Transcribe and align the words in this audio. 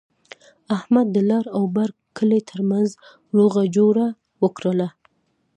احمد 0.77 1.07
د 1.15 1.17
لر 1.29 1.45
او 1.57 1.63
بر 1.75 1.89
کلي 2.17 2.41
ترمنځ 2.49 2.89
روغه 3.35 3.61
جوړه 3.75 4.07
وکړله. 4.43 4.87